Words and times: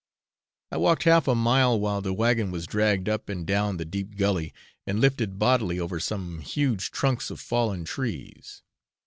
I 0.71 0.77
walked 0.77 1.03
half 1.03 1.27
a 1.27 1.35
mile 1.35 1.79
while 1.79 2.01
the 2.01 2.11
wagon 2.11 2.49
was 2.49 2.65
dragged 2.65 3.07
up 3.07 3.29
and 3.29 3.45
down 3.45 3.77
the 3.77 3.85
deep 3.85 4.17
gulley, 4.17 4.51
and 4.87 4.99
lifted 4.99 5.37
bodily 5.37 5.79
over 5.79 5.99
some 5.99 6.39
huge 6.39 6.89
trunks 6.89 7.29
of 7.29 7.39
fallen 7.39 7.85
trees. 7.85 8.63